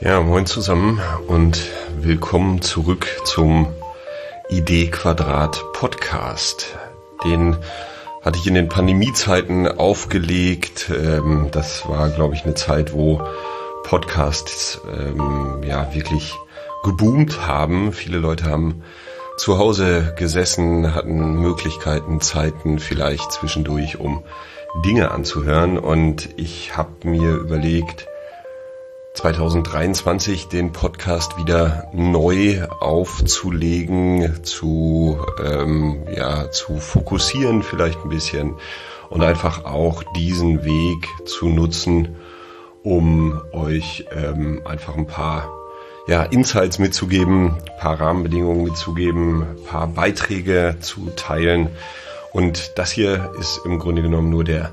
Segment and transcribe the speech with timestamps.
[0.00, 1.60] Ja, moin zusammen und
[1.96, 3.66] willkommen zurück zum
[4.48, 6.76] Idee Quadrat Podcast.
[7.24, 7.56] Den
[8.22, 10.88] hatte ich in den Pandemiezeiten aufgelegt.
[10.90, 13.20] Ähm, das war, glaube ich, eine Zeit, wo
[13.82, 16.32] Podcasts ähm, ja wirklich
[16.84, 17.92] geboomt haben.
[17.92, 18.84] Viele Leute haben
[19.36, 24.22] zu Hause gesessen, hatten Möglichkeiten, Zeiten vielleicht zwischendurch, um
[24.84, 25.76] Dinge anzuhören.
[25.76, 28.06] Und ich habe mir überlegt,
[29.18, 38.54] 2023 den Podcast wieder neu aufzulegen, zu, ähm, ja, zu fokussieren vielleicht ein bisschen
[39.10, 42.14] und einfach auch diesen Weg zu nutzen,
[42.84, 45.52] um euch ähm, einfach ein paar
[46.06, 51.70] ja, Insights mitzugeben, paar Rahmenbedingungen mitzugeben, paar Beiträge zu teilen.
[52.32, 54.70] Und das hier ist im Grunde genommen nur der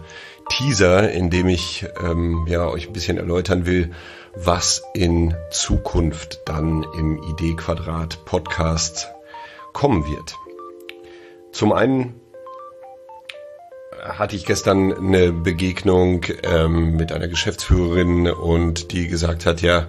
[0.50, 3.92] Teaser, in dem ich ähm, ja, euch ein bisschen erläutern will,
[4.36, 9.10] was in Zukunft dann im Idee-Quadrat Podcast
[9.74, 10.36] kommen wird.
[11.52, 12.20] Zum einen
[14.02, 19.88] hatte ich gestern eine Begegnung ähm, mit einer Geschäftsführerin und die gesagt hat, ja,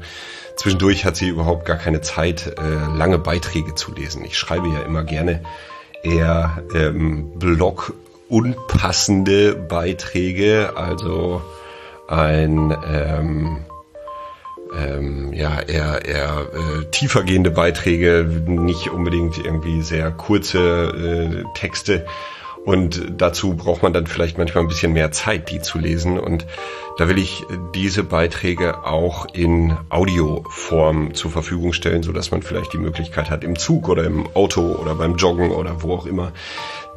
[0.57, 4.25] zwischendurch hat sie überhaupt gar keine Zeit, äh, lange Beiträge zu lesen.
[4.25, 5.43] Ich schreibe ja immer gerne
[6.03, 7.95] eher ähm, Blog
[8.29, 11.43] unpassende Beiträge, also
[12.09, 13.65] ein ähm,
[14.77, 22.07] ähm, ja eher eher äh, tiefergehende Beiträge, nicht unbedingt irgendwie sehr kurze äh, Texte.
[22.67, 26.19] Und dazu braucht man dann vielleicht manchmal ein bisschen mehr Zeit, die zu lesen.
[26.19, 26.47] Und
[26.99, 27.45] da will ich
[27.77, 33.45] diese Beiträge auch in Audioform zur Verfügung stellen, so dass man vielleicht die Möglichkeit hat,
[33.45, 36.33] im Zug oder im Auto oder beim Joggen oder wo auch immer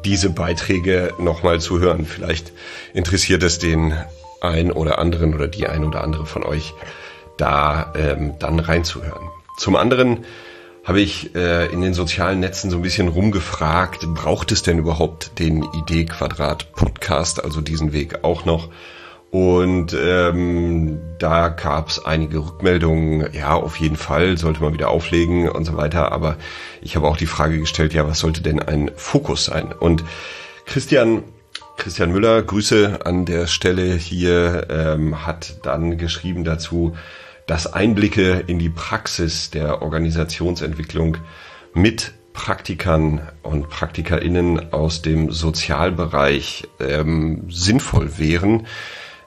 [0.04, 2.04] diese Beiträge nochmal zu hören.
[2.04, 2.50] Vielleicht
[2.92, 3.94] interessiert es den
[4.40, 6.74] ein oder anderen oder die ein oder andere von euch,
[7.40, 9.28] da ähm, dann reinzuhören.
[9.56, 10.24] Zum anderen
[10.84, 15.38] habe ich äh, in den sozialen Netzen so ein bisschen rumgefragt, braucht es denn überhaupt
[15.38, 18.68] den Idee Quadrat Podcast, also diesen Weg auch noch?
[19.30, 25.48] Und ähm, da gab es einige Rückmeldungen, ja, auf jeden Fall sollte man wieder auflegen
[25.48, 26.10] und so weiter.
[26.10, 26.36] Aber
[26.82, 29.72] ich habe auch die Frage gestellt, ja, was sollte denn ein Fokus sein?
[29.72, 30.02] Und
[30.66, 31.22] Christian
[31.76, 36.94] Christian Müller, Grüße an der Stelle hier, ähm, hat dann geschrieben dazu,
[37.50, 41.16] dass Einblicke in die Praxis der Organisationsentwicklung
[41.74, 48.68] mit Praktikern und PraktikerInnen aus dem Sozialbereich ähm, sinnvoll wären.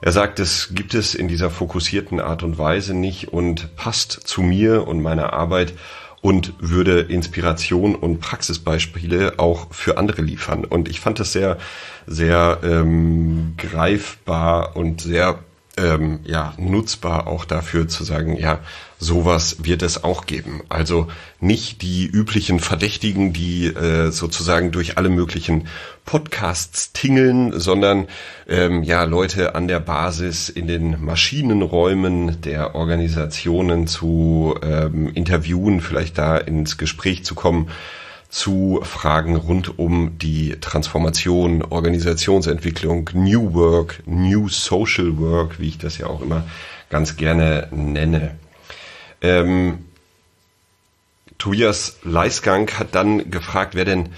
[0.00, 4.40] Er sagt, es gibt es in dieser fokussierten Art und Weise nicht und passt zu
[4.40, 5.74] mir und meiner Arbeit
[6.22, 10.64] und würde Inspiration und Praxisbeispiele auch für andere liefern.
[10.64, 11.58] Und ich fand das sehr,
[12.06, 15.40] sehr ähm, greifbar und sehr
[15.76, 18.60] ähm, ja, nutzbar auch dafür zu sagen, ja,
[18.98, 20.62] sowas wird es auch geben.
[20.68, 21.08] Also
[21.40, 25.68] nicht die üblichen Verdächtigen, die äh, sozusagen durch alle möglichen
[26.04, 28.06] Podcasts tingeln, sondern
[28.48, 36.18] ähm, ja Leute an der Basis in den Maschinenräumen der Organisationen zu ähm, interviewen, vielleicht
[36.18, 37.70] da ins Gespräch zu kommen
[38.34, 45.98] zu Fragen rund um die Transformation, Organisationsentwicklung, New Work, New Social Work, wie ich das
[45.98, 46.42] ja auch immer
[46.90, 48.34] ganz gerne nenne.
[49.22, 49.84] Ähm,
[51.38, 54.08] Tobias Leisgang hat dann gefragt, wer denn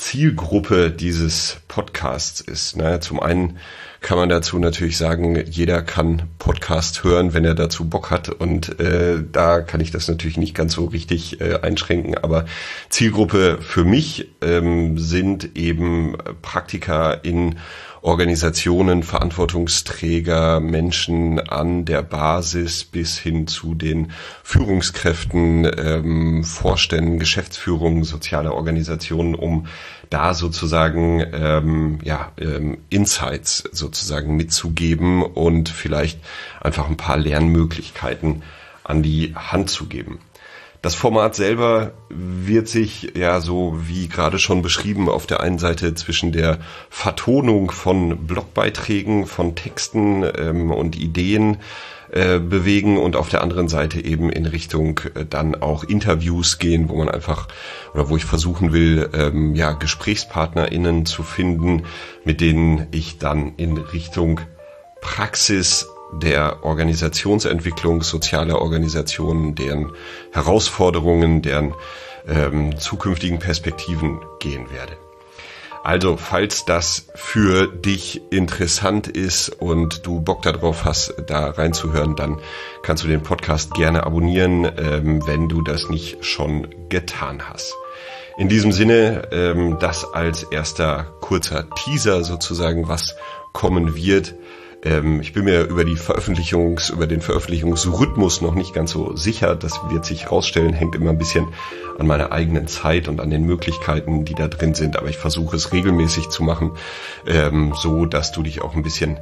[0.00, 2.74] Zielgruppe dieses Podcasts ist.
[2.74, 3.58] Naja, zum einen
[4.00, 8.30] kann man dazu natürlich sagen, jeder kann Podcast hören, wenn er dazu Bock hat.
[8.30, 12.16] Und äh, da kann ich das natürlich nicht ganz so richtig äh, einschränken.
[12.16, 12.46] Aber
[12.88, 17.58] Zielgruppe für mich ähm, sind eben Praktiker in
[18.02, 24.12] Organisationen, Verantwortungsträger, Menschen an der Basis bis hin zu den
[24.42, 29.66] Führungskräften, ähm, Vorständen, Geschäftsführungen sozialer Organisationen, um
[30.08, 36.20] da sozusagen ähm, ja, ähm, Insights sozusagen mitzugeben und vielleicht
[36.60, 38.42] einfach ein paar Lernmöglichkeiten
[38.82, 40.20] an die Hand zu geben.
[40.82, 45.94] Das Format selber wird sich ja so wie gerade schon beschrieben auf der einen Seite
[45.94, 51.58] zwischen der Vertonung von Blogbeiträgen, von Texten ähm, und Ideen
[52.12, 56.88] äh, bewegen und auf der anderen Seite eben in Richtung äh, dann auch Interviews gehen,
[56.88, 57.48] wo man einfach
[57.92, 61.84] oder wo ich versuchen will, ähm, ja GesprächspartnerInnen zu finden,
[62.24, 64.40] mit denen ich dann in Richtung
[65.02, 69.92] Praxis der Organisationsentwicklung sozialer Organisationen, deren
[70.32, 71.74] Herausforderungen, deren
[72.28, 74.96] ähm, zukünftigen Perspektiven gehen werde.
[75.82, 82.38] Also, falls das für dich interessant ist und du Bock darauf hast, da reinzuhören, dann
[82.82, 87.74] kannst du den Podcast gerne abonnieren, ähm, wenn du das nicht schon getan hast.
[88.36, 93.16] In diesem Sinne, ähm, das als erster kurzer Teaser sozusagen, was
[93.52, 94.34] kommen wird.
[94.82, 99.54] Ähm, ich bin mir über die Veröffentlichungs, über den Veröffentlichungsrhythmus noch nicht ganz so sicher.
[99.54, 101.48] Das wird sich herausstellen, hängt immer ein bisschen
[101.98, 104.96] an meiner eigenen Zeit und an den Möglichkeiten, die da drin sind.
[104.96, 106.72] Aber ich versuche es regelmäßig zu machen,
[107.26, 109.18] ähm, so dass du dich auch ein bisschen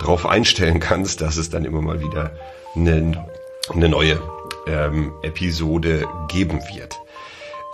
[0.00, 2.32] drauf einstellen kannst, dass es dann immer mal wieder
[2.74, 3.26] eine,
[3.72, 4.18] eine neue
[4.66, 7.01] ähm, Episode geben wird.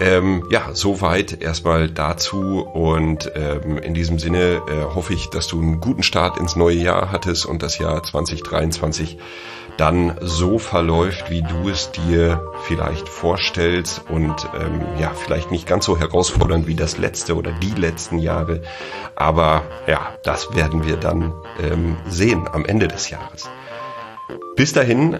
[0.00, 5.60] Ähm, ja, soweit erstmal dazu und ähm, in diesem Sinne äh, hoffe ich, dass du
[5.60, 9.18] einen guten Start ins neue Jahr hattest und das Jahr 2023
[9.76, 15.84] dann so verläuft, wie du es dir vielleicht vorstellst und ähm, ja, vielleicht nicht ganz
[15.84, 18.62] so herausfordernd wie das letzte oder die letzten Jahre,
[19.16, 23.48] aber ja, das werden wir dann ähm, sehen am Ende des Jahres.
[24.56, 25.18] Bis dahin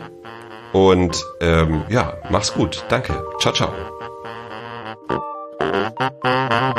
[0.72, 2.84] und ähm, ja, mach's gut.
[2.88, 3.24] Danke.
[3.40, 3.97] Ciao, ciao.
[6.25, 6.75] oh